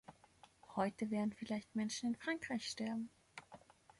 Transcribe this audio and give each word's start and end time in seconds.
Heute 0.75 1.11
werden 1.11 1.31
vielleicht 1.31 1.75
Menschen 1.75 2.09
in 2.09 2.15
Frankreich 2.15 2.67
sterben. 2.67 3.11